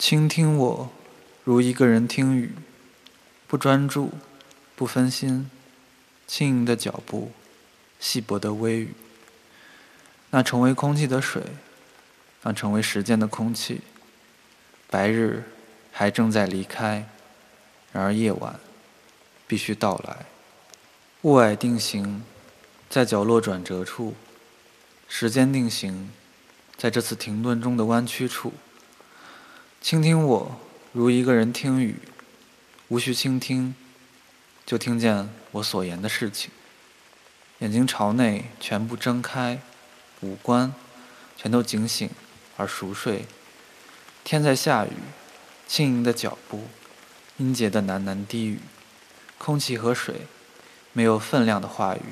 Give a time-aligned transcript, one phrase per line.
[0.00, 0.90] 倾听我，
[1.44, 2.54] 如一个人听雨，
[3.46, 4.12] 不专注，
[4.74, 5.50] 不分心，
[6.26, 7.32] 轻盈的脚步，
[8.00, 8.94] 细薄的微雨。
[10.30, 11.42] 那成为空气的水，
[12.44, 13.82] 那成为时间的空气。
[14.88, 15.44] 白日
[15.92, 17.06] 还正在离开，
[17.92, 18.58] 然而夜晚
[19.46, 20.24] 必须到来。
[21.20, 22.24] 雾霭定型，
[22.88, 24.14] 在角落转折处；
[25.06, 26.10] 时间定型，
[26.78, 28.54] 在这次停顿中的弯曲处。
[29.80, 30.60] 倾听我，
[30.92, 31.96] 如一个人听雨，
[32.88, 33.74] 无需倾听，
[34.66, 36.50] 就听见我所言的事情。
[37.60, 39.62] 眼睛朝内，全部睁开，
[40.20, 40.74] 五官
[41.34, 42.10] 全都警醒
[42.58, 43.24] 而熟睡。
[44.22, 44.92] 天在下雨，
[45.66, 46.68] 轻盈的脚步，
[47.38, 48.60] 音节的喃喃低语，
[49.38, 50.26] 空气和水，
[50.92, 52.02] 没有分量的话语。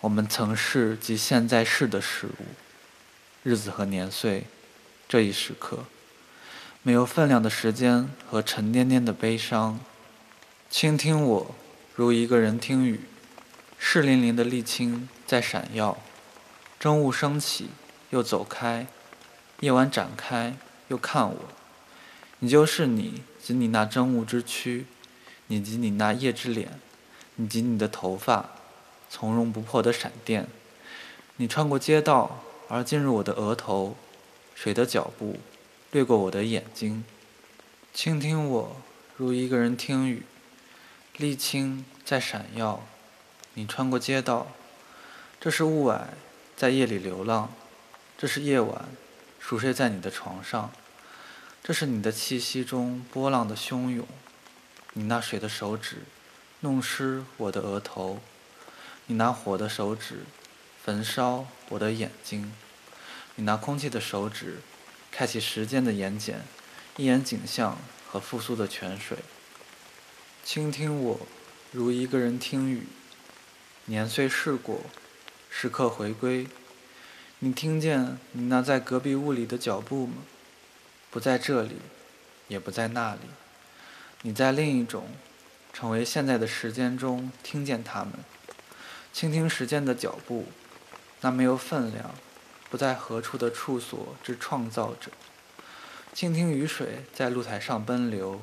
[0.00, 2.44] 我们曾是及现在是的事物，
[3.44, 4.44] 日子和年岁，
[5.08, 5.84] 这一时刻。
[6.82, 9.78] 没有分量的时间和沉甸甸的悲伤，
[10.70, 11.54] 倾听我，
[11.94, 13.02] 如一个人听雨。
[13.76, 15.98] 湿淋淋的沥青在闪耀，
[16.78, 17.68] 真雾升起
[18.08, 18.86] 又走开，
[19.60, 20.56] 夜晚展开
[20.88, 21.36] 又看我。
[22.38, 24.86] 你就是你及你那真雾之躯，
[25.48, 26.80] 你及你那夜之脸，
[27.34, 28.48] 你及你的头发，
[29.10, 30.48] 从容不迫的闪电。
[31.36, 33.96] 你穿过街道而进入我的额头，
[34.54, 35.38] 水的脚步。
[35.92, 37.04] 掠过我的眼睛，
[37.92, 38.76] 倾听我，
[39.16, 40.22] 如一个人听雨。
[41.18, 42.86] 沥青在闪耀，
[43.54, 44.46] 你穿过街道，
[45.40, 46.02] 这是雾霭
[46.56, 47.52] 在夜里流浪，
[48.16, 48.88] 这是夜晚
[49.40, 50.70] 熟睡在你的床上，
[51.60, 54.06] 这是你的气息中波浪的汹涌。
[54.92, 56.04] 你那水的手指
[56.60, 58.20] 弄湿我的额头，
[59.06, 60.20] 你拿火的手指
[60.84, 62.54] 焚烧我的眼睛，
[63.34, 64.60] 你拿空气的手指。
[65.10, 66.36] 开启时间的眼睑，
[66.96, 69.18] 一眼景象和复苏的泉水。
[70.44, 71.20] 倾听我，
[71.70, 72.86] 如一个人听雨。
[73.86, 74.82] 年岁逝过，
[75.50, 76.46] 时刻回归。
[77.40, 80.14] 你听见你那在隔壁屋里的脚步吗？
[81.10, 81.76] 不在这里，
[82.48, 83.20] 也不在那里。
[84.22, 85.08] 你在另一种，
[85.72, 88.12] 成为现在的时间中听见他们。
[89.12, 90.46] 倾听时间的脚步，
[91.20, 92.14] 那没有分量。
[92.70, 95.10] 不在何处的处所之创造者，
[96.14, 98.40] 倾听雨水在露台上奔流。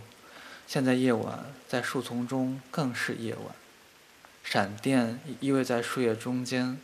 [0.67, 3.55] 现在夜晚在树丛中更是夜晚，
[4.43, 6.77] 闪电依偎在树叶中间，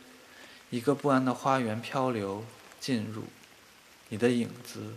[0.70, 2.46] 一个不安的花园漂流
[2.80, 3.24] 进入，
[4.08, 4.94] 你的影子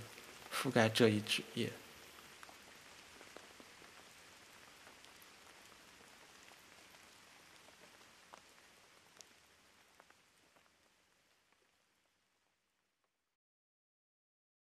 [0.53, 1.71] 覆盖这一纸页。